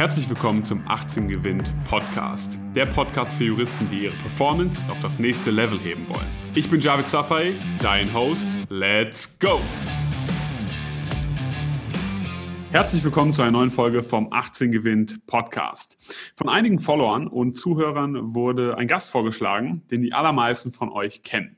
[0.00, 2.56] Herzlich willkommen zum 18 Gewinnt Podcast.
[2.74, 6.26] Der Podcast für Juristen, die ihre Performance auf das nächste Level heben wollen.
[6.54, 8.48] Ich bin Javid Safai, dein Host.
[8.70, 9.60] Let's go!
[12.72, 15.98] Herzlich willkommen zu einer neuen Folge vom 18 Gewinnt Podcast.
[16.36, 21.56] Von einigen Followern und Zuhörern wurde ein Gast vorgeschlagen, den die allermeisten von euch kennen.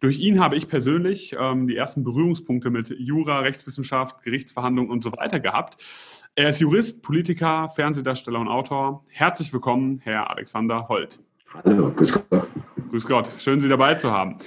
[0.00, 5.12] Durch ihn habe ich persönlich ähm, die ersten Berührungspunkte mit Jura, Rechtswissenschaft, Gerichtsverhandlungen und so
[5.12, 5.76] weiter gehabt.
[6.34, 9.04] Er ist Jurist, Politiker, Fernsehdarsteller und Autor.
[9.08, 11.20] Herzlich willkommen, Herr Alexander Holt.
[11.52, 12.48] Hallo, grüß Gott.
[12.88, 14.38] Grüß Gott, schön Sie dabei zu haben.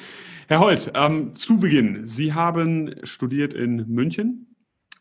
[0.47, 4.46] Herr Holt, ähm, zu Beginn, Sie haben studiert in München,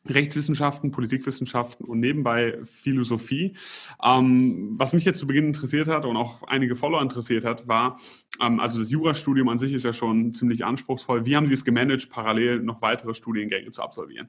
[0.09, 3.55] Rechtswissenschaften, Politikwissenschaften und nebenbei Philosophie.
[4.03, 7.99] Ähm, was mich jetzt zu Beginn interessiert hat und auch einige Follower interessiert hat, war,
[8.41, 11.27] ähm, also das Jurastudium an sich ist ja schon ziemlich anspruchsvoll.
[11.27, 14.29] Wie haben Sie es gemanagt, parallel noch weitere Studiengänge zu absolvieren?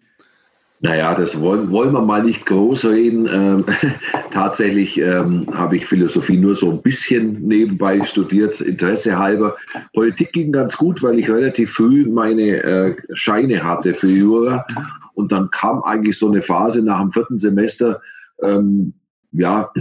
[0.80, 3.28] Naja, das wollen, wollen wir mal nicht groß reden.
[3.32, 3.66] Ähm,
[4.32, 9.56] tatsächlich ähm, habe ich Philosophie nur so ein bisschen nebenbei studiert, Interesse halber.
[9.94, 14.66] Politik ging ganz gut, weil ich relativ früh meine äh, Scheine hatte für Jura.
[15.18, 18.00] Und dann kam eigentlich so eine Phase nach dem vierten Semester,
[18.44, 18.94] ähm,
[19.32, 19.72] ja,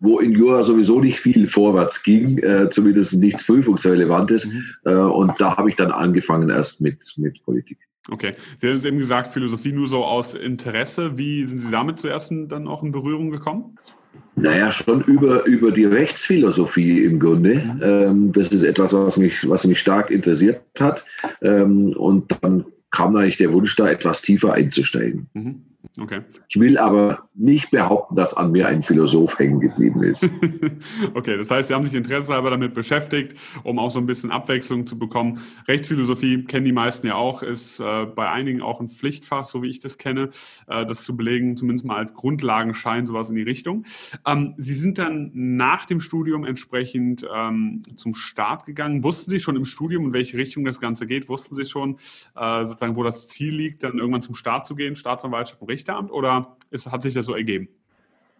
[0.00, 4.44] wo in Jura sowieso nicht viel vorwärts ging, äh, zumindest nichts Prüfungsrelevantes.
[4.44, 4.64] Mhm.
[4.84, 7.78] Äh, und da habe ich dann angefangen erst mit, mit Politik.
[8.10, 8.34] Okay.
[8.58, 11.16] Sie haben eben gesagt, Philosophie nur so aus Interesse.
[11.16, 13.78] Wie sind Sie damit zuerst dann auch in Berührung gekommen?
[14.34, 17.54] Naja, schon über, über die Rechtsphilosophie im Grunde.
[17.54, 17.80] Mhm.
[17.82, 21.06] Ähm, das ist etwas, was mich, was mich stark interessiert hat.
[21.40, 25.28] Ähm, und dann kam eigentlich der Wunsch da, etwas tiefer einzusteigen.
[25.34, 25.64] Mhm.
[26.00, 26.22] Okay.
[26.48, 30.24] Ich will aber nicht behaupten, dass an mir ein Philosoph hängen geblieben ist.
[31.14, 34.86] okay, das heißt, Sie haben sich interessehalber damit beschäftigt, um auch so ein bisschen Abwechslung
[34.86, 35.38] zu bekommen.
[35.68, 39.68] Rechtsphilosophie kennen die meisten ja auch, ist äh, bei einigen auch ein Pflichtfach, so wie
[39.68, 40.30] ich das kenne,
[40.66, 43.84] äh, das zu belegen, zumindest mal als Grundlagenschein, sowas in die Richtung.
[44.26, 49.04] Ähm, Sie sind dann nach dem Studium entsprechend ähm, zum Start gegangen.
[49.04, 51.28] Wussten Sie schon im Studium, in welche Richtung das Ganze geht?
[51.28, 51.96] Wussten Sie schon
[52.34, 56.12] äh, sozusagen, wo das Ziel liegt, dann irgendwann zum Start zu gehen, Staatsanwaltschaft und Richteramt
[56.12, 57.68] oder ist, hat sich das so ergeben?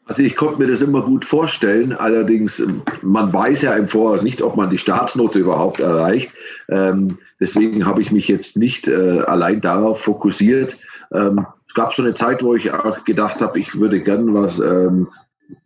[0.07, 4.23] Also ich konnte mir das immer gut vorstellen, allerdings ähm, man weiß ja im Voraus
[4.23, 6.33] nicht, ob man die Staatsnote überhaupt erreicht.
[6.69, 10.77] Ähm, deswegen habe ich mich jetzt nicht äh, allein darauf fokussiert.
[11.13, 14.59] Ähm, es gab so eine Zeit, wo ich auch gedacht habe, ich würde gern was
[14.59, 15.09] ähm,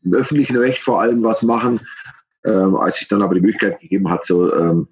[0.05, 1.81] im öffentlichen Recht vor allem was machen.
[2.45, 4.89] Ähm, als ich dann aber die Möglichkeit gegeben hat, so ähm,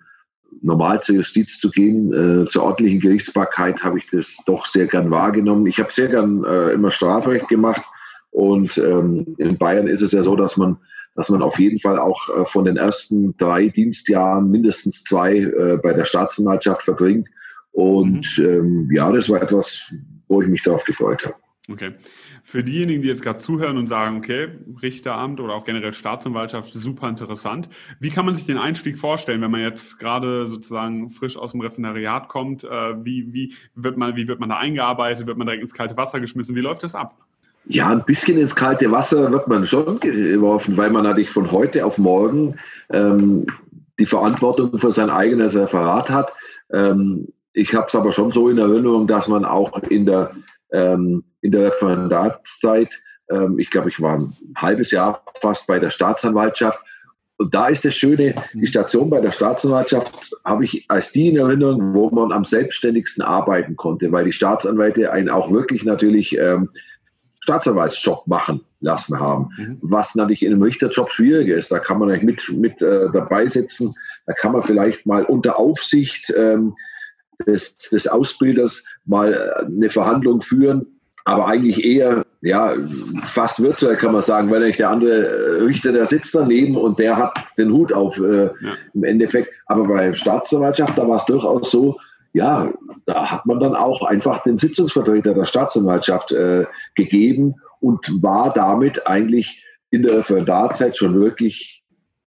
[0.62, 5.10] normal zur Justiz zu gehen, äh, zur ordentlichen Gerichtsbarkeit, habe ich das doch sehr gern
[5.10, 5.66] wahrgenommen.
[5.66, 7.82] Ich habe sehr gern äh, immer Strafrecht gemacht
[8.34, 10.76] und ähm, in Bayern ist es ja so, dass man,
[11.14, 15.78] dass man auf jeden Fall auch äh, von den ersten drei Dienstjahren mindestens zwei äh,
[15.80, 17.28] bei der Staatsanwaltschaft verbringt.
[17.70, 18.44] Und mhm.
[18.44, 19.80] ähm, ja, das war etwas,
[20.26, 21.36] wo ich mich darauf gefreut habe.
[21.70, 21.92] Okay.
[22.42, 24.48] Für diejenigen, die jetzt gerade zuhören und sagen, okay,
[24.82, 27.70] Richteramt oder auch generell Staatsanwaltschaft, super interessant.
[28.00, 31.62] Wie kann man sich den Einstieg vorstellen, wenn man jetzt gerade sozusagen frisch aus dem
[31.62, 32.64] Referendariat kommt?
[32.64, 35.26] Äh, wie, wie, wird man, wie wird man da eingearbeitet?
[35.26, 36.54] Wird man direkt ins kalte Wasser geschmissen?
[36.54, 37.16] Wie läuft das ab?
[37.66, 41.86] Ja, ein bisschen ins kalte Wasser wird man schon geworfen, weil man natürlich von heute
[41.86, 42.56] auf morgen
[42.90, 43.46] ähm,
[43.98, 46.30] die Verantwortung für sein eigenes Referat hat.
[46.70, 50.32] Ähm, ich habe es aber schon so in Erinnerung, dass man auch in der
[50.74, 52.90] ähm, in der Referendatszeit.
[53.30, 56.80] Ähm, ich glaube, ich war ein halbes Jahr fast bei der Staatsanwaltschaft.
[57.36, 61.36] Und da ist das Schöne, die Station bei der Staatsanwaltschaft habe ich als die in
[61.36, 66.70] Erinnerung, wo man am selbstständigsten arbeiten konnte, weil die Staatsanwälte einen auch wirklich natürlich ähm,
[67.40, 69.48] Staatsanwaltsjob machen lassen haben.
[69.56, 69.78] Mhm.
[69.82, 71.72] Was natürlich in einem Richterjob schwieriger ist.
[71.72, 73.94] Da kann man mit, mit äh, dabei sitzen,
[74.26, 76.74] da kann man vielleicht mal unter Aufsicht ähm,
[77.46, 80.86] des, des Ausbilders mal äh, eine Verhandlung führen
[81.24, 82.74] aber eigentlich eher, ja,
[83.24, 87.16] fast virtuell kann man sagen, weil der andere äh, Richter, der sitzt daneben und der
[87.16, 88.52] hat den Hut auf äh, ja.
[88.92, 89.50] im Endeffekt.
[89.66, 91.98] Aber bei der Staatsanwaltschaft, da war es durchaus so,
[92.34, 92.70] ja,
[93.06, 99.06] da hat man dann auch einfach den Sitzungsvertreter der Staatsanwaltschaft äh, gegeben und war damit
[99.06, 101.83] eigentlich in der Referendarzeit schon wirklich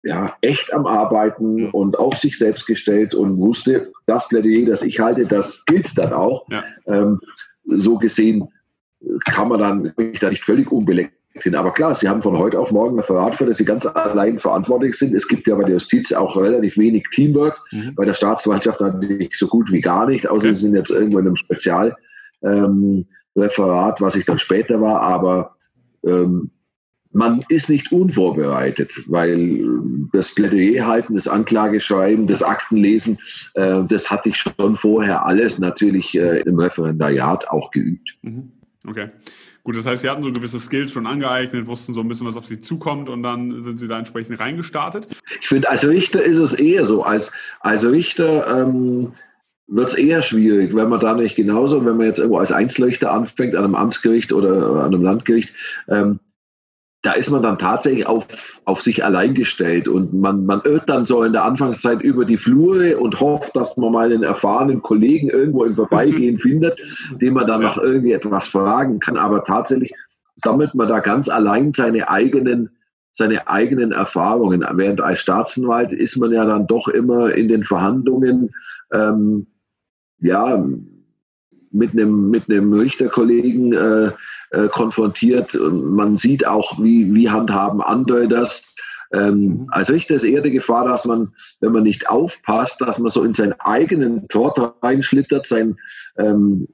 [0.04, 5.00] ja, echt am Arbeiten und auf sich selbst gestellt und wusste, das Plädoyer, das ich
[5.00, 6.48] halte, das gilt dann auch.
[6.50, 6.64] Ja.
[6.88, 7.20] Ähm,
[7.66, 8.48] so gesehen
[9.26, 11.14] kann man dann mich da nicht völlig unbeleckt
[11.44, 11.56] hin.
[11.56, 14.40] Aber klar, sie haben von heute auf morgen ein Verrat, für das sie ganz allein
[14.40, 15.14] verantwortlich sind.
[15.14, 17.94] Es gibt ja bei der Justiz auch relativ wenig Teamwork, mhm.
[17.96, 20.54] bei der Staatsanwaltschaft nicht so gut wie gar nicht, außer okay.
[20.54, 21.98] sie sind jetzt irgendwo in einem Spezialreferat,
[22.46, 23.06] ähm,
[24.00, 25.56] was ich dann später war, aber
[26.06, 26.52] ähm,
[27.12, 29.64] man ist nicht unvorbereitet, weil
[30.14, 33.18] das Plädoyer halten, das Anklageschreiben, das Aktenlesen,
[33.56, 38.10] äh, das hatte ich schon vorher alles natürlich äh, im Referendariat auch geübt.
[38.22, 38.52] Mhm.
[38.88, 39.10] Okay.
[39.64, 42.38] Gut, das heißt, Sie hatten so gewisse Skills schon angeeignet, wussten so ein bisschen, was
[42.38, 45.08] auf Sie zukommt und dann sind Sie da entsprechend reingestartet?
[45.42, 47.04] Ich finde, als Richter ist es eher so.
[47.04, 49.14] Als, als Richter ähm,
[49.68, 53.12] wird es eher schwierig, wenn man da nicht genauso, wenn man jetzt irgendwo als Einzelrichter
[53.12, 55.54] anfängt, an einem Amtsgericht oder an einem Landgericht,
[55.88, 56.20] ähm,
[57.02, 58.28] da ist man dann tatsächlich auf,
[58.66, 62.38] auf sich allein gestellt und man, man irrt dann so in der Anfangszeit über die
[62.38, 66.78] Flure und hofft, dass man mal einen erfahrenen Kollegen irgendwo im Vorbeigehen findet,
[67.22, 69.16] dem man dann noch irgendwie etwas fragen kann.
[69.16, 69.94] Aber tatsächlich
[70.36, 72.70] sammelt man da ganz allein seine eigenen,
[73.12, 74.66] seine eigenen Erfahrungen.
[74.74, 78.50] Während als Staatsanwalt ist man ja dann doch immer in den Verhandlungen,
[78.92, 79.48] ähm,
[80.20, 80.66] ja,
[81.72, 84.12] mit einem, mit einem Richterkollegen äh,
[84.52, 85.58] äh, konfrontiert.
[85.72, 88.76] Man sieht auch, wie, wie handhaben andere das.
[89.12, 89.68] Ähm, mhm.
[89.70, 93.24] als Richter ist eher die Gefahr, dass man, wenn man nicht aufpasst, dass man so
[93.24, 95.78] in seinen eigenen Trott reinschlittert, sein,
[96.18, 96.68] ähm,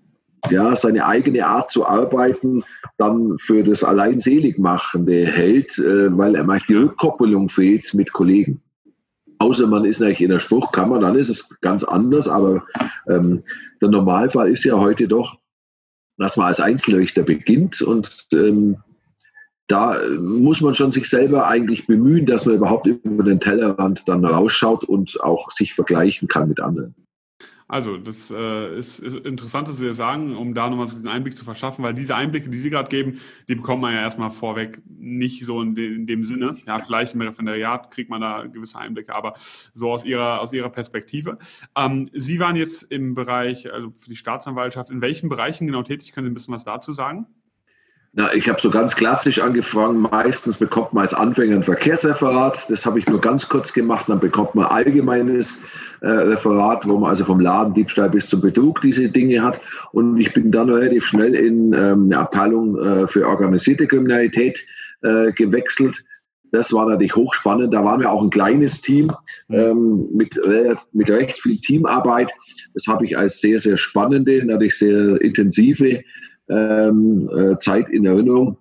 [0.50, 2.64] ja, seine eigene Art zu arbeiten
[2.98, 8.62] dann für das Alleinseligmachende hält, äh, weil er die Rückkoppelung fehlt mit Kollegen.
[9.40, 12.64] Außer man ist natürlich in der Spruchkammer, dann ist es ganz anders, aber
[13.08, 13.44] ähm,
[13.82, 15.38] der Normalfall ist ja heute doch,
[16.18, 18.78] dass man als Einzelrichter beginnt und ähm,
[19.68, 24.24] da muss man schon sich selber eigentlich bemühen, dass man überhaupt über den Tellerrand dann
[24.24, 26.96] rausschaut und auch sich vergleichen kann mit anderen.
[27.68, 31.10] Also, das äh, ist, ist interessant, dass Sie das sagen, um da nochmal so diesen
[31.10, 34.30] Einblick zu verschaffen, weil diese Einblicke, die Sie gerade geben, die bekommt man ja erstmal
[34.30, 36.58] vorweg nicht so in, de, in dem Sinne.
[36.68, 40.70] Ja, vielleicht im Referendariat kriegt man da gewisse Einblicke, aber so aus Ihrer, aus Ihrer
[40.70, 41.40] Perspektive.
[41.76, 46.12] Ähm, Sie waren jetzt im Bereich, also für die Staatsanwaltschaft, in welchen Bereichen genau tätig?
[46.12, 47.26] Können Sie ein bisschen was dazu sagen?
[48.18, 50.00] Na, ich habe so ganz klassisch angefangen.
[50.00, 52.66] Meistens bekommt man als Anfänger ein Verkehrsreferat.
[52.70, 54.08] Das habe ich nur ganz kurz gemacht.
[54.08, 55.62] Dann bekommt man allgemeines
[56.00, 59.60] äh, Referat, wo man also vom Ladendiebstahl bis zum Betrug diese Dinge hat.
[59.92, 64.66] Und ich bin dann relativ schnell in ähm, eine Abteilung äh, für organisierte Kriminalität
[65.02, 66.02] äh, gewechselt.
[66.54, 67.74] Das war natürlich hochspannend.
[67.74, 69.12] Da waren wir auch ein kleines Team
[69.50, 70.40] ähm, mit,
[70.94, 72.32] mit recht viel Teamarbeit.
[72.76, 76.02] Das habe ich als sehr, sehr spannende, natürlich sehr intensive
[76.50, 78.58] ähm, äh, Zeit in Erinnerung.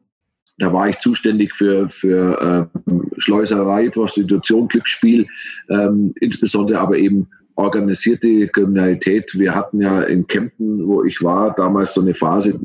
[0.59, 5.27] Da war ich zuständig für, für ähm, Schleuserei, Prostitution, Glücksspiel,
[5.69, 9.31] ähm, insbesondere aber eben organisierte Kriminalität.
[9.35, 12.59] Wir hatten ja in Kempten, wo ich war, damals so eine Phase,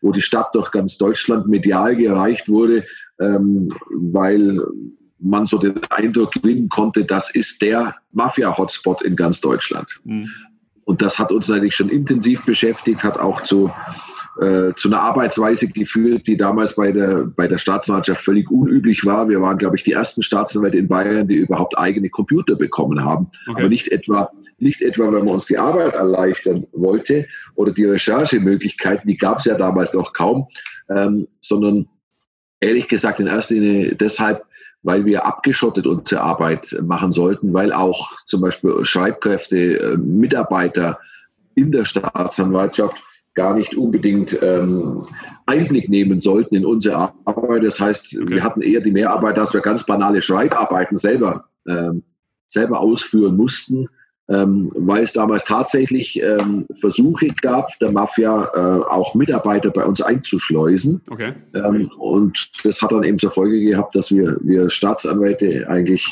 [0.00, 2.84] wo die Stadt durch ganz Deutschland medial gereicht wurde,
[3.20, 4.60] ähm, weil
[5.20, 9.88] man so den Eindruck gewinnen konnte, das ist der Mafia-Hotspot in ganz Deutschland.
[10.04, 10.28] Mhm.
[10.88, 13.70] Und das hat uns eigentlich schon intensiv beschäftigt, hat auch zu
[14.40, 19.28] äh, zu einer Arbeitsweise geführt, die damals bei der, bei der Staatsanwaltschaft völlig unüblich war.
[19.28, 23.30] Wir waren, glaube ich, die ersten Staatsanwälte in Bayern, die überhaupt eigene Computer bekommen haben.
[23.48, 23.60] Okay.
[23.60, 29.10] Aber nicht etwa, nicht etwa, wenn man uns die Arbeit erleichtern wollte oder die Recherchemöglichkeiten,
[29.10, 30.46] die gab es ja damals noch kaum,
[30.88, 31.86] ähm, sondern
[32.60, 34.44] ehrlich gesagt in erster Linie deshalb,
[34.82, 40.98] weil wir abgeschottet unsere Arbeit machen sollten, weil auch zum Beispiel Schreibkräfte, äh, Mitarbeiter
[41.54, 43.02] in der Staatsanwaltschaft
[43.34, 45.06] gar nicht unbedingt ähm,
[45.46, 47.64] Einblick nehmen sollten in unsere Arbeit.
[47.64, 48.34] Das heißt, okay.
[48.34, 52.02] wir hatten eher die Mehrarbeit, dass wir ganz banale Schreibarbeiten selber, ähm,
[52.48, 53.88] selber ausführen mussten,
[54.28, 60.02] ähm, weil es damals tatsächlich ähm, Versuche gab, der Mafia äh, auch Mitarbeiter bei uns
[60.02, 61.00] einzuschleusen.
[61.08, 61.32] Okay.
[61.54, 66.06] Ähm, und das hat dann eben zur Folge gehabt, dass wir, wir Staatsanwälte eigentlich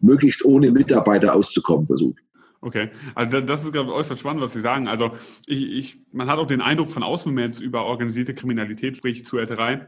[0.00, 2.20] möglichst ohne Mitarbeiter auszukommen versuchen.
[2.60, 4.88] Okay, also das ist glaube ich, äußerst spannend, was Sie sagen.
[4.88, 5.12] Also
[5.46, 8.96] ich, ich, man hat auch den Eindruck von außen, wenn man jetzt über organisierte Kriminalität
[8.96, 9.86] spricht, Zuhälterei,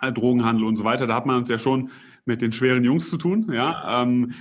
[0.00, 1.90] äh, Drogenhandel und so weiter, da hat man uns ja schon
[2.26, 3.50] mit den schweren Jungs zu tun.
[3.52, 4.32] Ja, ähm,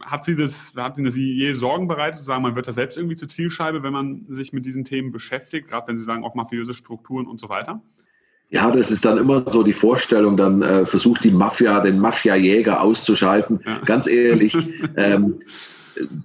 [0.00, 2.96] hat Sie das, hat Ihnen das je Sorgen bereitet, zu sagen, man wird da selbst
[2.96, 6.34] irgendwie zur Zielscheibe, wenn man sich mit diesen Themen beschäftigt, gerade wenn Sie sagen auch
[6.34, 7.82] mafiöse Strukturen und so weiter?
[8.50, 12.80] Ja, das ist dann immer so die Vorstellung, dann äh, versucht die Mafia, den Mafia-Jäger
[12.80, 13.60] auszuschalten.
[13.66, 13.80] Ja.
[13.80, 14.54] Ganz ehrlich,
[14.96, 15.40] ähm,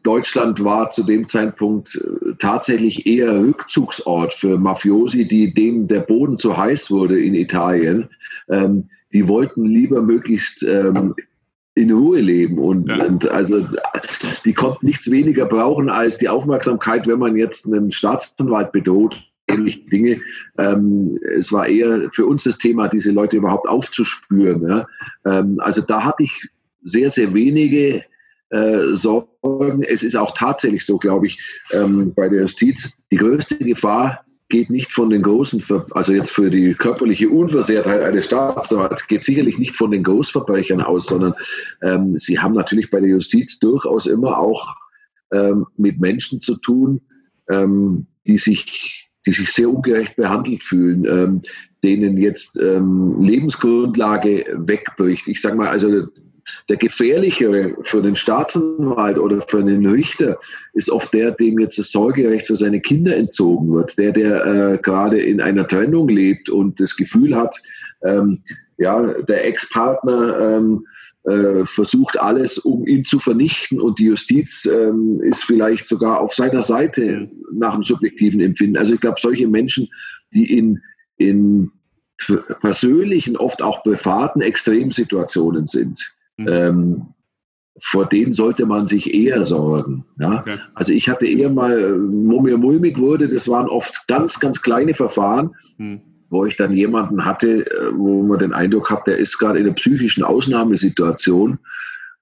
[0.04, 6.38] Deutschland war zu dem Zeitpunkt äh, tatsächlich eher Rückzugsort für Mafiosi, die denen der Boden
[6.38, 8.10] zu heiß wurde in Italien.
[8.50, 11.16] Ähm, die wollten lieber möglichst ähm,
[11.76, 13.06] in Ruhe leben und, ja.
[13.06, 13.66] und, also
[14.46, 19.16] die konnten nichts weniger brauchen als die Aufmerksamkeit, wenn man jetzt einen Staatsanwalt bedroht
[19.50, 20.22] ähnliche Dinge.
[20.58, 24.64] Ähm, es war eher für uns das Thema, diese Leute überhaupt aufzuspüren.
[24.64, 24.88] Ja?
[25.26, 26.50] Ähm, also da hatte ich
[26.84, 28.04] sehr, sehr wenige
[28.50, 29.84] äh, sorgen.
[29.84, 31.40] Es ist auch tatsächlich so, glaube ich,
[31.72, 36.32] ähm, bei der Justiz, die größte Gefahr geht nicht von den großen, Ver also jetzt
[36.32, 41.36] für die körperliche Unversehrtheit eines Staatsanwalts, geht sicherlich nicht von den Großverbrechern aus, sondern
[41.84, 44.76] ähm, sie haben natürlich bei der Justiz durchaus immer auch
[45.32, 47.02] ähm, mit Menschen zu tun,
[47.48, 51.42] ähm, die sich die sich sehr ungerecht behandelt fühlen, ähm,
[51.84, 55.28] denen jetzt ähm, Lebensgrundlage wegbricht.
[55.28, 56.08] Ich sage mal, also
[56.68, 60.38] der gefährlichere für den Staatsanwalt oder für den Richter
[60.74, 64.78] ist oft der, dem jetzt das Sorgerecht für seine Kinder entzogen wird, der, der äh,
[64.78, 67.56] gerade in einer Trennung lebt und das Gefühl hat,
[68.04, 68.44] ähm,
[68.78, 70.86] ja, der Ex-Partner ähm,
[71.24, 76.34] äh, versucht alles, um ihn zu vernichten und die Justiz ähm, ist vielleicht sogar auf
[76.34, 78.78] seiner Seite nach dem subjektiven Empfinden.
[78.78, 79.90] Also ich glaube, solche Menschen,
[80.34, 80.82] die in,
[81.18, 81.72] in
[82.62, 86.00] persönlichen, oft auch privaten Extremsituationen sind,
[86.40, 86.48] Mhm.
[86.48, 87.06] Ähm,
[87.82, 90.06] vor denen sollte man sich eher sorgen.
[90.20, 90.42] Ja?
[90.42, 90.58] Okay.
[90.74, 94.94] Also ich hatte eher mal, wo mir mulmig wurde, das waren oft ganz, ganz kleine
[94.94, 96.02] Verfahren, mhm.
[96.30, 99.66] wo ich dann jemanden hatte, äh, wo man den Eindruck hat, der ist gerade in
[99.66, 101.60] einer psychischen Ausnahmesituation.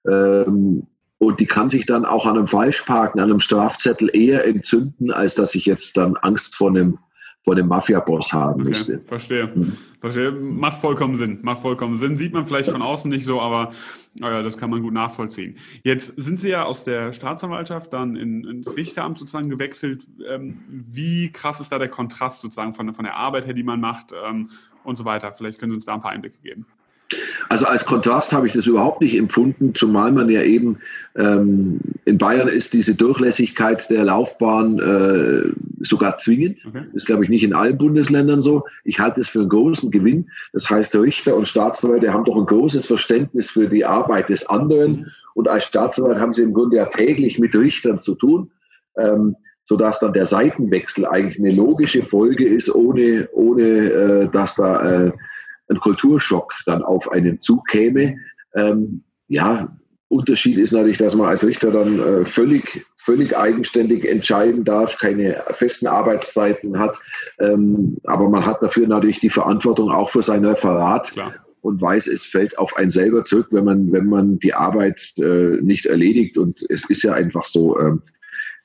[0.08, 0.88] Ähm,
[1.20, 5.34] und die kann sich dann auch an einem Falschparken, an einem Strafzettel eher entzünden, als
[5.34, 7.00] dass ich jetzt dann Angst vor einem
[7.48, 9.00] vor dem Mafia-Boss haben okay, müsste.
[9.00, 9.44] Verstehe.
[9.54, 9.78] Hm.
[10.02, 10.32] verstehe.
[10.34, 11.40] Macht vollkommen Sinn.
[11.44, 12.18] Macht vollkommen Sinn.
[12.18, 13.72] Sieht man vielleicht von außen nicht so, aber
[14.22, 15.56] äh, das kann man gut nachvollziehen.
[15.82, 20.06] Jetzt sind Sie ja aus der Staatsanwaltschaft dann in, ins Richteramt sozusagen gewechselt.
[20.30, 23.80] Ähm, wie krass ist da der Kontrast sozusagen von, von der Arbeit her, die man
[23.80, 24.50] macht ähm,
[24.84, 25.32] und so weiter?
[25.32, 26.66] Vielleicht können Sie uns da ein paar Einblicke geben.
[27.50, 30.78] Also als Kontrast habe ich das überhaupt nicht empfunden, zumal man ja eben
[31.16, 36.60] ähm, in Bayern ist diese Durchlässigkeit der Laufbahn äh, sogar zwingend.
[36.66, 36.82] Okay.
[36.86, 38.66] Das ist, glaube ich, nicht in allen Bundesländern so.
[38.84, 40.30] Ich halte es für einen großen Gewinn.
[40.54, 44.92] Das heißt, Richter und Staatsanwälte haben doch ein großes Verständnis für die Arbeit des anderen.
[44.92, 45.06] Mhm.
[45.34, 48.52] Und als Staatsanwalt haben sie im Grunde ja täglich mit Richtern zu tun.
[48.98, 49.36] Ähm,
[49.68, 55.12] sodass dann der Seitenwechsel eigentlich eine logische Folge ist, ohne, ohne äh, dass da äh,
[55.70, 58.18] ein Kulturschock dann auf einen zukäme.
[58.56, 59.78] Ähm, ja,
[60.10, 65.44] Unterschied ist natürlich, dass man als Richter dann äh, völlig, völlig eigenständig entscheiden darf, keine
[65.52, 66.98] festen Arbeitszeiten hat.
[67.40, 71.36] Ähm, aber man hat dafür natürlich die Verantwortung auch für sein Referat Klar.
[71.62, 75.58] und weiß, es fällt auf einen selber zurück, wenn man, wenn man die Arbeit äh,
[75.62, 76.38] nicht erledigt.
[76.38, 78.02] Und es ist ja einfach so, ähm,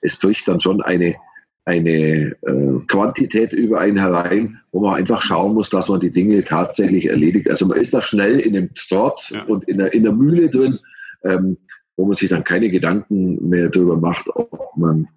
[0.00, 1.16] es bricht dann schon eine,
[1.64, 6.44] eine äh, Quantität über einen herein, wo man einfach schauen muss, dass man die Dinge
[6.44, 7.48] tatsächlich erledigt.
[7.48, 9.44] Also man ist da schnell in dem Trott ja.
[9.44, 10.78] und in der, in der Mühle drin,
[11.24, 11.56] ähm,
[11.96, 15.08] wo man sich dann keine Gedanken mehr darüber macht, ob man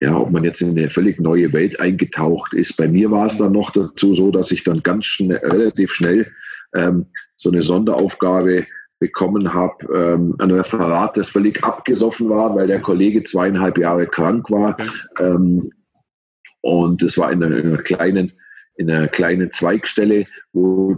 [0.00, 2.76] ja, ob man jetzt in eine völlig neue Welt eingetaucht ist.
[2.76, 6.30] Bei mir war es dann noch dazu so, dass ich dann ganz schnell, relativ schnell
[6.72, 8.66] ähm, so eine Sonderaufgabe
[9.00, 14.50] bekommen habe, ähm, ein Referat, das völlig abgesoffen war, weil der Kollege zweieinhalb Jahre krank
[14.50, 14.74] war.
[14.74, 14.88] Okay.
[15.18, 15.70] Ähm,
[16.60, 18.32] und es war in einer, in einer, kleinen,
[18.76, 20.96] in einer kleinen Zweigstelle, wo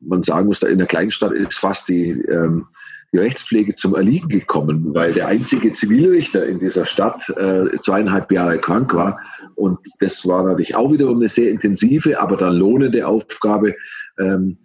[0.00, 2.66] man sagen muss, in einer Kleinstadt ist fast die, ähm,
[3.12, 8.58] die Rechtspflege zum Erliegen gekommen, weil der einzige Zivilrichter in dieser Stadt äh, zweieinhalb Jahre
[8.60, 9.18] krank war.
[9.56, 13.74] Und das war natürlich auch wiederum eine sehr intensive, aber dann lohnende Aufgabe,
[14.18, 14.58] ähm,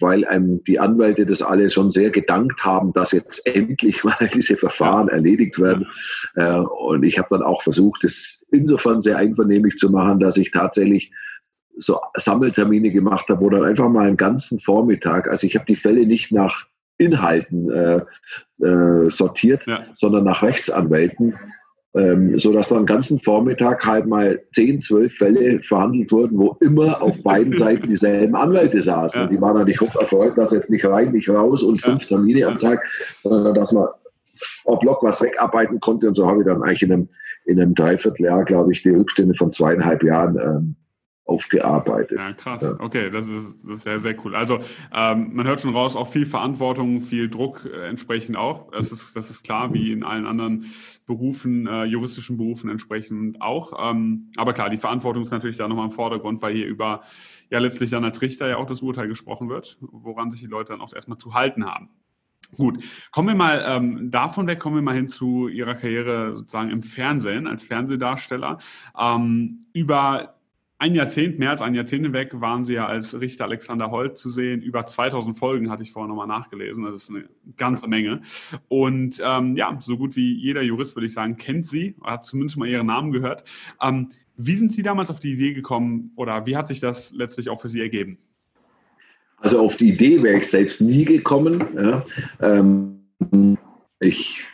[0.00, 4.56] weil einem die Anwälte das alle schon sehr gedankt haben, dass jetzt endlich mal diese
[4.56, 5.86] Verfahren erledigt werden.
[6.34, 10.50] Äh, und ich habe dann auch versucht, es insofern sehr einvernehmlich zu machen, dass ich
[10.50, 11.12] tatsächlich
[11.78, 15.76] so Sammeltermine gemacht habe, wo dann einfach mal einen ganzen Vormittag, also ich habe die
[15.76, 16.66] Fälle nicht nach
[16.98, 18.00] Inhalten äh,
[18.64, 19.82] äh, sortiert, ja.
[19.94, 21.34] sondern nach Rechtsanwälten
[21.94, 26.56] ähm, so dass dann den ganzen Vormittag halt mal 10, 12 Fälle verhandelt wurden, wo
[26.60, 29.22] immer auf beiden Seiten dieselben Anwälte saßen.
[29.22, 29.26] Ja.
[29.26, 32.58] Die waren natürlich hoch erfreut, dass jetzt nicht rein, nicht raus und fünf Termine am
[32.58, 32.82] Tag,
[33.20, 33.88] sondern dass man
[34.64, 36.08] auf Block was wegarbeiten konnte.
[36.08, 37.08] Und so habe ich dann eigentlich in einem,
[37.44, 40.76] in einem Dreivierteljahr, glaube ich, die Rückstände von zweieinhalb Jahren ähm,
[41.24, 42.18] aufgearbeitet.
[42.18, 42.62] Ja, krass.
[42.62, 42.74] Ja.
[42.78, 44.34] Okay, das ist, das ist sehr, sehr cool.
[44.34, 44.58] Also
[44.92, 48.70] ähm, man hört schon raus, auch viel Verantwortung, viel Druck äh, entsprechend auch.
[48.72, 50.66] Das ist, das ist klar, wie in allen anderen
[51.06, 53.72] Berufen, äh, juristischen Berufen entsprechend auch.
[53.90, 57.02] Ähm, aber klar, die Verantwortung ist natürlich da nochmal im Vordergrund, weil hier über
[57.50, 60.72] ja letztlich dann als Richter ja auch das Urteil gesprochen wird, woran sich die Leute
[60.72, 61.90] dann auch erstmal zu halten haben.
[62.56, 66.70] Gut, kommen wir mal ähm, davon weg, kommen wir mal hin zu Ihrer Karriere sozusagen
[66.70, 68.58] im Fernsehen als Fernsehdarsteller.
[68.98, 70.34] Ähm, über
[70.82, 74.30] ein Jahrzehnt, mehr als ein Jahrzehnt hinweg, waren Sie ja als Richter Alexander Holt zu
[74.30, 74.60] sehen.
[74.62, 76.82] Über 2000 Folgen hatte ich vorher nochmal nachgelesen.
[76.82, 78.20] Das ist eine ganze Menge.
[78.66, 82.58] Und ähm, ja, so gut wie jeder Jurist, würde ich sagen, kennt Sie, hat zumindest
[82.58, 83.44] mal Ihren Namen gehört.
[83.80, 87.48] Ähm, wie sind Sie damals auf die Idee gekommen oder wie hat sich das letztlich
[87.48, 88.18] auch für Sie ergeben?
[89.36, 91.64] Also auf die Idee wäre ich selbst nie gekommen.
[91.76, 92.04] Ja.
[92.40, 93.56] Ähm,
[94.00, 94.44] ich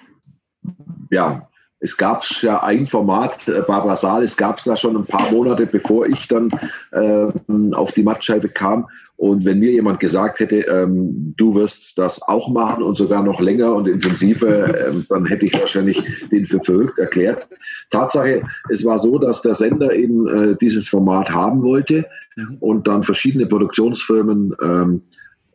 [1.11, 1.49] ja,
[1.81, 5.31] es gab ja ein Format, äh, Barbara Saal, es gab es da schon ein paar
[5.31, 6.51] Monate, bevor ich dann
[6.91, 7.27] äh,
[7.75, 8.89] auf die Mattscheibe kam.
[9.17, 13.41] Und wenn mir jemand gesagt hätte, ähm, du wirst das auch machen und sogar noch
[13.41, 17.49] länger und intensiver, ähm, dann hätte ich wahrscheinlich den für verrückt erklärt.
[17.91, 22.07] Tatsache, es war so, dass der Sender eben äh, dieses Format haben wollte
[22.37, 22.57] mhm.
[22.61, 25.03] und dann verschiedene Produktionsfirmen ähm,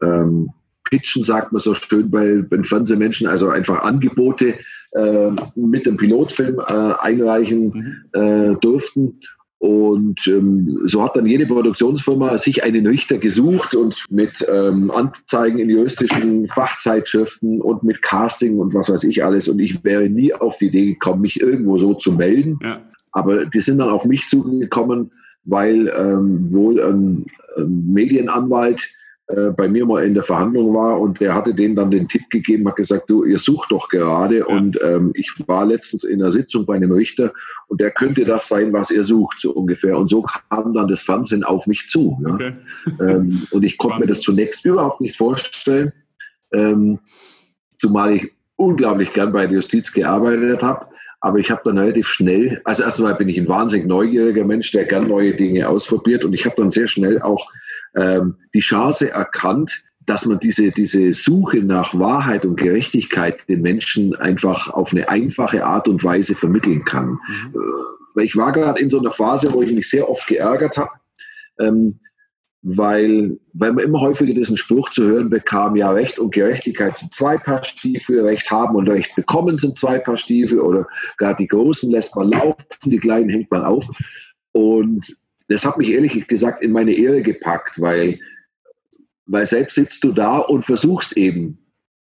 [0.01, 0.49] ähm,
[0.89, 4.55] pitchen, sagt man so schön bei, bei Fernsehmenschen, also einfach Angebote
[4.95, 8.19] äh, mit dem Pilotfilm äh, einreichen mhm.
[8.19, 9.19] äh, durften.
[9.63, 15.57] Und ähm, so hat dann jede Produktionsfirma sich einen Richter gesucht und mit ähm, Anzeigen
[15.57, 19.47] in juristischen Fachzeitschriften und mit Casting und was weiß ich alles.
[19.47, 22.59] Und ich wäre nie auf die Idee gekommen, mich irgendwo so zu melden.
[22.61, 22.81] Ja.
[23.13, 25.11] Aber die sind dann auf mich zugekommen,
[25.45, 28.85] weil ähm, wohl ein, ein Medienanwalt
[29.27, 32.29] äh, bei mir mal in der Verhandlung war und der hatte denen dann den Tipp
[32.29, 34.45] gegeben, hat gesagt, du, ihr sucht doch gerade ja.
[34.45, 37.31] und ähm, ich war letztens in einer Sitzung bei einem Richter
[37.67, 39.97] und der könnte das sein, was ihr sucht, so ungefähr.
[39.97, 42.19] Und so kam dann das Fernsehen auf mich zu.
[42.25, 42.33] Ja?
[42.33, 42.53] Okay.
[42.99, 45.93] ähm, und ich konnte mir das zunächst überhaupt nicht vorstellen,
[46.51, 46.99] ähm,
[47.79, 50.87] zumal ich unglaublich gern bei der Justiz gearbeitet habe.
[51.21, 54.83] Aber ich habe dann relativ schnell, also erstmal bin ich ein wahnsinnig neugieriger Mensch, der
[54.83, 57.49] gern neue Dinge ausprobiert und ich habe dann sehr schnell auch
[57.95, 64.15] ähm, die Chance erkannt, dass man diese, diese Suche nach Wahrheit und Gerechtigkeit den Menschen
[64.15, 67.11] einfach auf eine einfache Art und Weise vermitteln kann.
[67.11, 67.53] Mhm.
[68.17, 70.91] Äh, ich war gerade in so einer Phase, wo ich mich sehr oft geärgert habe,
[71.59, 71.99] ähm,
[72.61, 77.13] weil, weil man immer häufiger diesen Spruch zu hören bekam, ja, Recht und Gerechtigkeit sind
[77.13, 81.47] zwei Paar Stiefel, Recht haben und Recht bekommen sind zwei Paar Stiefel oder gar die
[81.47, 83.85] Großen lässt man laufen, die Kleinen hängt man auf.
[84.53, 88.19] Und das hat mich ehrlich gesagt in meine Ehre gepackt, weil,
[89.25, 91.57] weil selbst sitzt du da und versuchst eben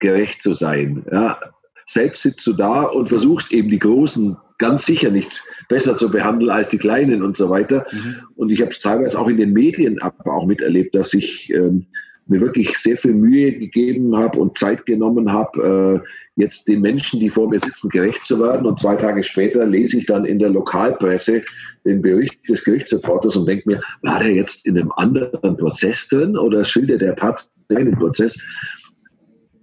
[0.01, 1.05] gerecht zu sein.
[1.11, 1.39] Ja.
[1.87, 6.51] Selbst sitzt du da und versuchst eben die Großen ganz sicher nicht besser zu behandeln
[6.51, 7.87] als die Kleinen und so weiter.
[7.93, 8.17] Mhm.
[8.37, 11.87] Und ich habe es teilweise auch in den Medien auch miterlebt, dass ich ähm,
[12.27, 17.21] mir wirklich sehr viel Mühe gegeben habe und Zeit genommen habe, äh, jetzt den Menschen,
[17.21, 18.67] die vor mir sitzen, gerecht zu werden.
[18.67, 21.43] Und zwei Tage später lese ich dann in der Lokalpresse
[21.85, 26.37] den Bericht des Gerichtsreporters und denke mir, war der jetzt in einem anderen Prozess drin
[26.37, 28.43] oder schildert der tatsächlich einen Prozess?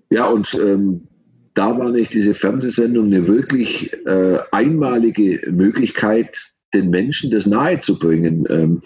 [0.10, 1.08] Ja, und ähm,
[1.54, 6.38] da war nicht diese Fernsehsendung eine wirklich äh, einmalige Möglichkeit,
[6.74, 8.46] den Menschen das nahezubringen.
[8.50, 8.82] Ähm,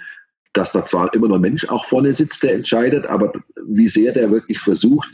[0.56, 3.34] dass da zwar immer noch ein Mensch auch vorne sitzt, der entscheidet, aber
[3.67, 5.13] wie sehr der wirklich versucht,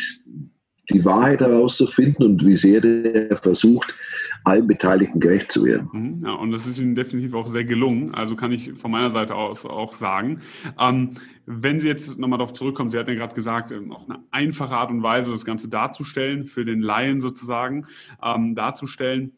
[0.91, 3.95] die Wahrheit herauszufinden und wie sehr der versucht,
[4.43, 5.89] allen Beteiligten gerecht zu werden.
[5.91, 8.13] Mhm, ja, und das ist Ihnen definitiv auch sehr gelungen.
[8.15, 10.39] Also kann ich von meiner Seite aus auch sagen.
[10.79, 11.11] Ähm,
[11.45, 14.75] wenn Sie jetzt nochmal darauf zurückkommen, Sie hatten ja gerade gesagt, ähm, auf eine einfache
[14.75, 17.85] Art und Weise das Ganze darzustellen, für den Laien sozusagen
[18.23, 19.33] ähm, darzustellen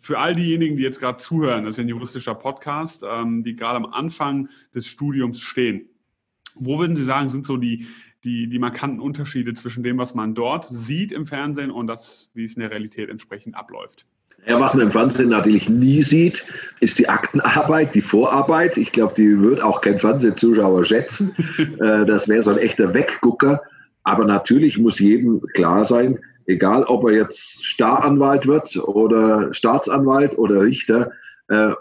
[0.00, 3.76] für all diejenigen, die jetzt gerade zuhören, das ist ein juristischer Podcast, ähm, die gerade
[3.76, 5.88] am Anfang des Studiums stehen.
[6.54, 7.86] Wo würden Sie sagen, sind so die,
[8.24, 12.44] die, die markanten Unterschiede zwischen dem, was man dort sieht im Fernsehen und das, wie
[12.44, 14.06] es in der Realität entsprechend abläuft?
[14.46, 16.44] Ja, was man im Fernsehen natürlich nie sieht,
[16.80, 18.76] ist die Aktenarbeit, die Vorarbeit.
[18.76, 21.34] Ich glaube, die wird auch kein Fernsehzuschauer schätzen.
[21.80, 23.62] Äh, das wäre so ein echter Weggucker.
[24.04, 30.62] Aber natürlich muss jedem klar sein, egal ob er jetzt Staranwalt wird oder Staatsanwalt oder
[30.62, 31.12] Richter,
[31.48, 31.72] äh,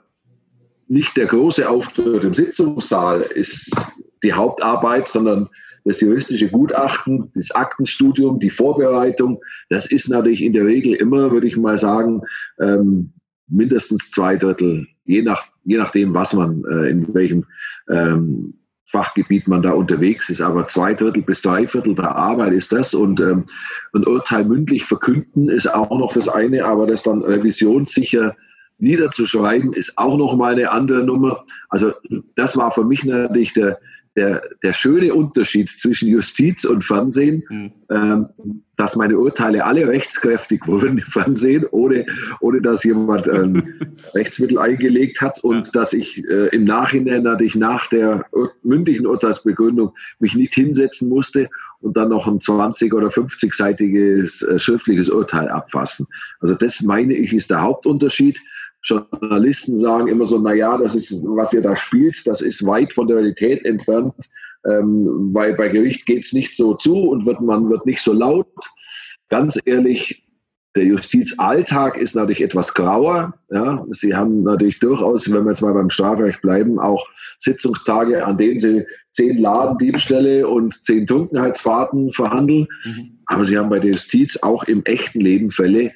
[0.87, 3.75] nicht der große Auftritt im Sitzungssaal ist
[4.23, 5.49] die Hauptarbeit, sondern
[5.85, 11.47] das juristische Gutachten, das Aktenstudium, die Vorbereitung, das ist natürlich in der Regel immer, würde
[11.47, 12.21] ich mal sagen,
[12.59, 13.13] ähm,
[13.47, 17.45] mindestens zwei Drittel, je, nach, je nachdem, was man, äh, in welchem
[17.89, 18.53] ähm,
[18.85, 22.93] Fachgebiet man da unterwegs ist, aber zwei Drittel bis drei Viertel der Arbeit ist das.
[22.93, 23.45] Und ähm,
[23.93, 28.35] ein Urteil mündlich verkünden ist auch noch das eine, aber das dann revisionssicher
[28.81, 31.45] niederzuschreiben ist auch noch mal eine andere Nummer.
[31.69, 31.93] Also
[32.35, 33.79] das war für mich natürlich der,
[34.15, 37.71] der, der schöne Unterschied zwischen Justiz und Fernsehen, mhm.
[37.89, 38.27] ähm,
[38.75, 42.05] dass meine Urteile alle rechtskräftig wurden im Fernsehen, ohne,
[42.41, 43.63] ohne dass jemand ähm,
[44.13, 45.71] Rechtsmittel eingelegt hat und ja.
[45.73, 48.25] dass ich äh, im Nachhinein natürlich nach der
[48.63, 55.09] mündlichen Urteilsbegründung mich nicht hinsetzen musste und dann noch ein 20- oder 50-seitiges äh, schriftliches
[55.09, 56.07] Urteil abfassen.
[56.39, 58.39] Also das meine ich ist der Hauptunterschied.
[58.83, 62.93] Journalisten sagen immer so, na ja, das ist, was ihr da spielt, das ist weit
[62.93, 64.13] von der Realität entfernt,
[64.65, 68.13] ähm, weil bei Gericht geht es nicht so zu und wird, man wird nicht so
[68.13, 68.47] laut.
[69.29, 70.23] Ganz ehrlich,
[70.75, 73.33] der Justizalltag ist natürlich etwas grauer.
[73.49, 73.85] Ja.
[73.89, 77.05] Sie haben natürlich durchaus, wenn wir jetzt mal beim Strafrecht bleiben, auch
[77.39, 82.67] Sitzungstage, an denen Sie zehn Ladendiebstähle und zehn Trunkenheitsfahrten verhandeln.
[82.85, 83.19] Mhm.
[83.25, 85.91] Aber Sie haben bei der Justiz auch im echten Leben Fälle,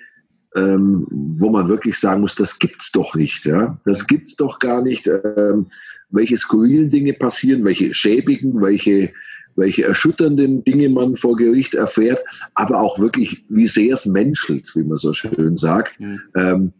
[0.55, 3.45] ähm, wo man wirklich sagen muss, das gibt's doch nicht.
[3.45, 3.79] Ja?
[3.85, 5.07] Das gibt's doch gar nicht.
[5.07, 5.67] Ähm,
[6.09, 9.11] welche skurrilen Dinge passieren, welche schäbigen, welche,
[9.55, 14.83] welche erschütternden Dinge man vor Gericht erfährt, aber auch wirklich, wie sehr es menschelt, wie
[14.83, 15.99] man so schön sagt.
[15.99, 16.21] Mhm.
[16.35, 16.73] Ähm,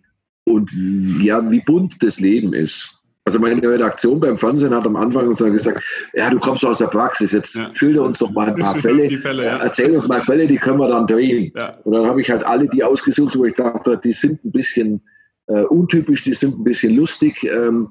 [0.46, 0.72] und
[1.22, 3.04] ja, wie bunt das Leben ist.
[3.28, 5.84] Also meine Redaktion beim Fernsehen hat am Anfang uns gesagt,
[6.14, 7.74] ja, du kommst aus der Praxis, jetzt ja.
[7.74, 9.58] schilder uns doch mal ein paar Fälle, Fälle ja.
[9.58, 11.52] erzähl uns mal Fälle, die können wir dann drehen.
[11.56, 11.76] Ja.
[11.84, 15.02] Und dann habe ich halt alle die ausgesucht, wo ich dachte, die sind ein bisschen
[15.48, 17.90] äh, untypisch, die sind ein bisschen lustig, ähm,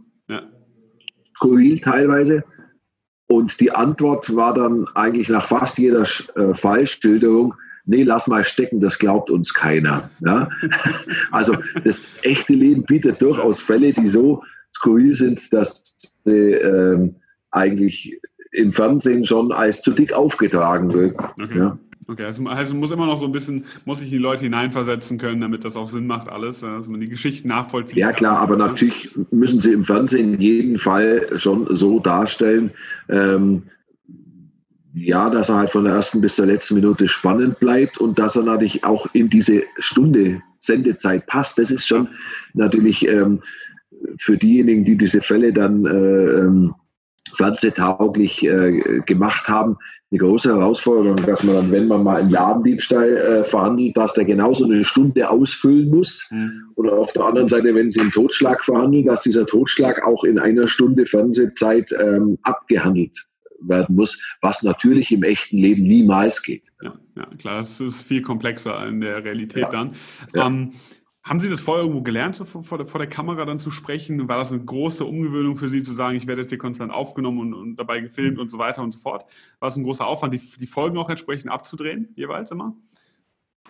[1.44, 2.44] skurril teilweise.
[3.26, 6.02] Und die Antwort war dann eigentlich nach fast jeder
[6.36, 7.54] äh, Fallschilderung,
[7.86, 10.10] nee, lass mal stecken, das glaubt uns keiner.
[10.20, 10.48] Ja?
[11.30, 14.42] Also das echte Leben bietet durchaus Fälle, die so
[14.84, 17.16] skurril sind, dass sie ähm,
[17.50, 18.20] eigentlich
[18.52, 21.16] im Fernsehen schon als zu dick aufgetragen wird.
[21.42, 21.58] Okay.
[21.58, 21.78] Ja.
[22.06, 25.40] Okay, also, also muss immer noch so ein bisschen, muss sich die Leute hineinversetzen können,
[25.40, 27.96] damit das auch Sinn macht, alles, dass man die Geschichten nachvollzieht.
[27.96, 32.72] Ja klar, aber natürlich müssen sie im Fernsehen in jedem Fall schon so darstellen,
[33.08, 33.62] ähm,
[34.92, 38.36] ja, dass er halt von der ersten bis zur letzten Minute spannend bleibt und dass
[38.36, 41.58] er natürlich auch in diese Stunde Sendezeit passt.
[41.58, 42.08] Das ist schon
[42.52, 43.40] natürlich ähm,
[44.18, 46.74] für diejenigen, die diese Fälle dann äh, ähm,
[47.36, 49.76] fernsehtauglich äh, gemacht haben,
[50.10, 54.24] eine große Herausforderung, dass man dann, wenn man mal einen Ladendiebstahl äh, verhandelt, dass der
[54.24, 56.28] genauso eine Stunde ausfüllen muss.
[56.30, 56.62] Mhm.
[56.76, 60.38] Oder auf der anderen Seite, wenn Sie einen Totschlag verhandeln, dass dieser Totschlag auch in
[60.38, 63.26] einer Stunde Fernsehzeit ähm, abgehandelt
[63.60, 66.70] werden muss, was natürlich im echten Leben niemals geht.
[66.82, 69.68] Ja, ja klar, es ist viel komplexer in der Realität ja.
[69.70, 69.92] dann.
[70.34, 70.46] Ja.
[70.46, 70.72] Ähm,
[71.24, 74.28] haben Sie das vorher irgendwo gelernt, so vor, der, vor, der, Kamera dann zu sprechen?
[74.28, 77.38] War das eine große Umgewöhnung für Sie, zu sagen, ich werde jetzt hier konstant aufgenommen
[77.40, 79.24] und, und dabei gefilmt und so weiter und so fort?
[79.58, 82.76] War es ein großer Aufwand, die, die Folgen auch entsprechend abzudrehen, jeweils immer?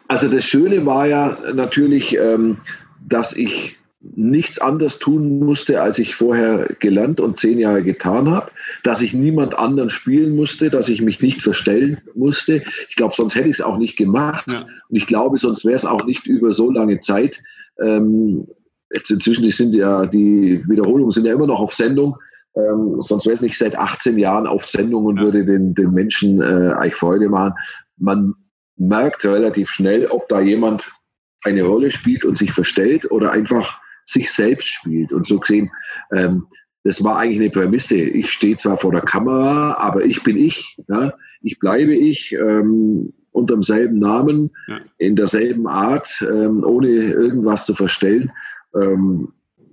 [0.09, 2.59] Also das Schöne war ja natürlich, ähm,
[3.07, 3.79] dass ich
[4.15, 8.51] nichts anderes tun musste, als ich vorher gelernt und zehn Jahre getan habe,
[8.83, 12.63] dass ich niemand anderen spielen musste, dass ich mich nicht verstellen musste.
[12.89, 14.47] Ich glaube, sonst hätte ich es auch nicht gemacht.
[14.49, 14.61] Ja.
[14.61, 17.43] Und ich glaube, sonst wäre es auch nicht über so lange Zeit.
[17.81, 18.47] Ähm,
[18.95, 22.17] jetzt inzwischen sind ja die Wiederholungen sind ja immer noch auf Sendung.
[22.57, 25.25] Ähm, sonst wäre es nicht seit 18 Jahren auf Sendung und ja.
[25.25, 27.55] würde den, den Menschen äh, eigentlich Freude machen.
[27.97, 28.35] Man
[28.77, 30.93] merkt relativ schnell, ob da jemand
[31.43, 35.13] eine Rolle spielt und sich verstellt oder einfach sich selbst spielt.
[35.13, 35.71] Und so gesehen,
[36.13, 36.47] ähm,
[36.85, 37.97] das war eigentlich eine Prämisse.
[37.97, 40.77] Ich stehe zwar vor der Kamera, aber ich bin ich.
[40.89, 41.15] Ja?
[41.43, 44.81] Ich bleibe ich ähm, unter demselben Namen, ja.
[44.99, 48.31] in derselben Art, ähm, ohne irgendwas zu verstellen.
[48.75, 49.33] Ähm,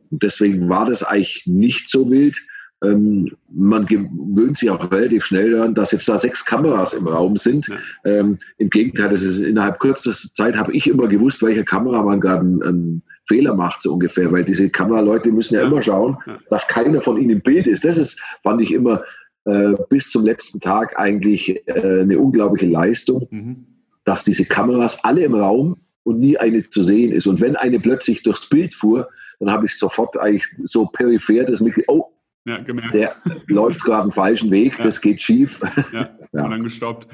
[0.10, 2.38] deswegen war das eigentlich nicht so wild.
[2.84, 7.38] Ähm, man gewöhnt sich auch relativ schnell daran, dass jetzt da sechs Kameras im Raum
[7.38, 7.68] sind.
[7.68, 7.76] Ja.
[8.06, 12.42] Ähm, Im Gegenteil, das ist innerhalb kürzester Zeit habe ich immer gewusst, welcher Kameramann gerade
[12.42, 15.68] einen, Fehler macht, so ungefähr, weil diese Kameraleute müssen ja, ja.
[15.68, 16.18] immer schauen,
[16.50, 17.86] dass keiner von ihnen im Bild ist.
[17.86, 19.04] Das ist, fand ich immer
[19.46, 23.66] äh, bis zum letzten Tag eigentlich äh, eine unglaubliche Leistung, mhm.
[24.04, 27.26] dass diese Kameras alle im Raum und nie eine zu sehen ist.
[27.26, 31.62] Und wenn eine plötzlich durchs Bild fuhr, dann habe ich sofort eigentlich so peripher das
[31.62, 32.12] mit, oh,
[32.46, 32.94] ja, gemerkt.
[32.94, 33.16] Der
[33.48, 34.86] läuft gerade einen falschen Weg, ja.
[34.86, 35.60] das geht schief.
[35.94, 36.44] Ja, ja.
[36.44, 37.08] und dann gestoppt.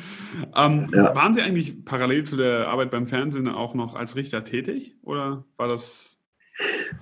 [0.55, 1.15] Ähm, ja.
[1.15, 5.45] Waren Sie eigentlich parallel zu der Arbeit beim Fernsehen auch noch als Richter tätig oder
[5.57, 6.21] war das?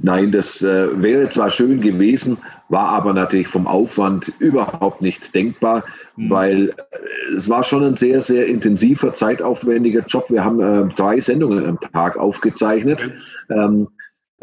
[0.02, 5.86] Nein, das äh, wäre zwar schön gewesen, war aber natürlich vom Aufwand überhaupt nicht denkbar,
[6.18, 6.30] mhm.
[6.30, 10.26] weil äh, es war schon ein sehr, sehr intensiver, zeitaufwendiger Job.
[10.30, 13.06] Wir haben äh, drei Sendungen am Tag aufgezeichnet.
[13.50, 13.62] Okay.
[13.62, 13.88] Ähm,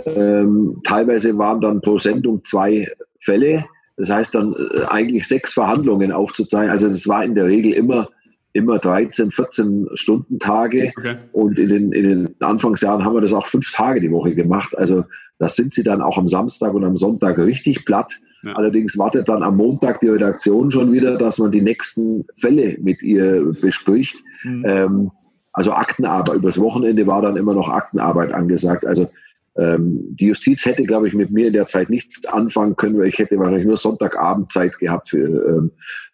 [0.06, 2.90] ähm, teilweise waren dann pro Sendung zwei
[3.20, 3.64] Fälle.
[3.96, 6.70] Das heißt dann äh, eigentlich sechs Verhandlungen aufzuzeigen.
[6.70, 8.08] Also das war in der Regel immer,
[8.52, 10.92] immer 13, 14 Stunden Tage.
[10.96, 11.16] Okay.
[11.32, 14.76] Und in den, in den Anfangsjahren haben wir das auch fünf Tage die Woche gemacht.
[14.76, 15.04] Also
[15.38, 18.12] das sind sie dann auch am Samstag und am Sonntag richtig platt.
[18.44, 18.54] Ja.
[18.54, 23.02] Allerdings wartet dann am Montag die Redaktion schon wieder, dass man die nächsten Fälle mit
[23.02, 24.16] ihr bespricht.
[24.42, 24.64] Mhm.
[24.66, 25.10] Ähm,
[25.52, 26.36] also Aktenarbeit.
[26.36, 28.86] Übers Wochenende war dann immer noch Aktenarbeit angesagt.
[28.86, 29.10] Also
[29.54, 33.18] die Justiz hätte, glaube ich, mit mir in der Zeit nichts anfangen können, weil ich
[33.18, 35.70] hätte wahrscheinlich nur Sonntagabend Zeit gehabt für, ähm,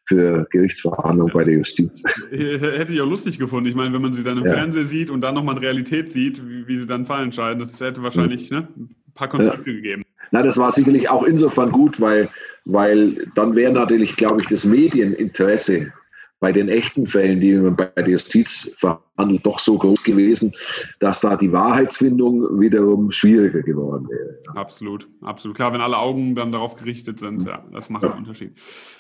[0.07, 2.03] für Gerichtsverhandlungen bei der Justiz.
[2.31, 3.69] Hätte ich auch lustig gefunden.
[3.69, 4.55] Ich meine, wenn man sie dann im ja.
[4.55, 7.79] Fernsehen sieht und dann nochmal in Realität sieht, wie, wie, sie dann Fall entscheiden, das
[7.81, 8.57] hätte wahrscheinlich mhm.
[8.57, 9.77] ne, ein paar Konflikte ja.
[9.77, 10.03] gegeben.
[10.31, 12.29] Na, das war sicherlich auch insofern gut, weil,
[12.65, 15.93] weil dann wäre natürlich, glaube ich, das Medieninteresse
[16.41, 20.53] bei den echten Fällen, die man bei der Justiz verhandelt, doch so groß gewesen,
[21.01, 24.39] dass da die Wahrheitsfindung wiederum schwieriger geworden wäre.
[24.57, 25.57] Absolut, absolut.
[25.57, 28.11] Klar, wenn alle Augen dann darauf gerichtet sind, ja, das macht ja.
[28.11, 28.53] einen Unterschied.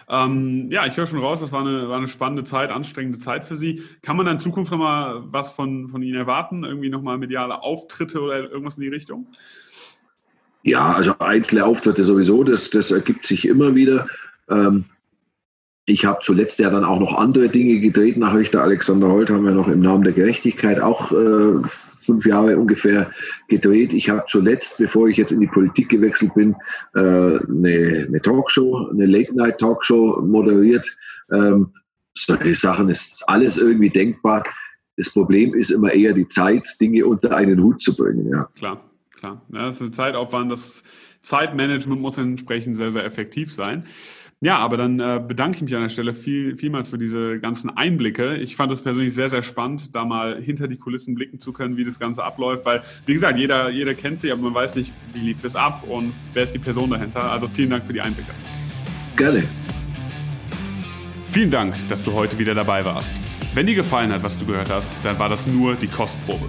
[0.08, 3.44] Ähm, ja, ich höre schon raus, das war eine, war eine spannende Zeit, anstrengende Zeit
[3.44, 3.82] für Sie.
[4.02, 6.64] Kann man in Zukunft nochmal was von, von Ihnen erwarten?
[6.64, 9.28] Irgendwie nochmal mediale Auftritte oder irgendwas in die Richtung?
[10.64, 14.08] Ja, also einzelne Auftritte sowieso, das, das ergibt sich immer wieder.
[14.50, 14.86] Ähm,
[15.88, 18.18] ich habe zuletzt ja dann auch noch andere Dinge gedreht.
[18.18, 21.62] Nach Richter Alexander Holt haben wir noch im Namen der Gerechtigkeit auch äh,
[22.02, 23.10] fünf Jahre ungefähr
[23.48, 23.94] gedreht.
[23.94, 26.54] Ich habe zuletzt, bevor ich jetzt in die Politik gewechselt bin,
[26.94, 30.94] äh, eine, eine Talkshow, eine Late-Night-Talkshow moderiert.
[31.32, 31.72] Ähm,
[32.14, 34.44] solche Sachen ist alles irgendwie denkbar.
[34.98, 38.28] Das Problem ist immer eher die Zeit, Dinge unter einen Hut zu bringen.
[38.30, 38.46] Ja.
[38.56, 38.82] Klar,
[39.16, 39.40] klar.
[39.54, 40.52] Ja, das ist ein Zeitaufwand.
[40.52, 40.82] Das
[41.22, 43.84] Zeitmanagement muss entsprechend sehr, sehr effektiv sein.
[44.40, 47.70] Ja, aber dann äh, bedanke ich mich an der Stelle viel, vielmals für diese ganzen
[47.70, 48.36] Einblicke.
[48.36, 51.76] Ich fand es persönlich sehr, sehr spannend, da mal hinter die Kulissen blicken zu können,
[51.76, 54.92] wie das Ganze abläuft, weil, wie gesagt, jeder, jeder kennt sie, aber man weiß nicht,
[55.12, 57.32] wie lief das ab und wer ist die Person dahinter.
[57.32, 58.30] Also vielen Dank für die Einblicke.
[59.16, 59.42] Gerne.
[61.32, 63.12] Vielen Dank, dass du heute wieder dabei warst.
[63.54, 66.48] Wenn dir gefallen hat, was du gehört hast, dann war das nur die Kostprobe.